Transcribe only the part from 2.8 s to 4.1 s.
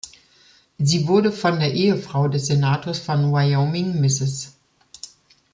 von Wyoming,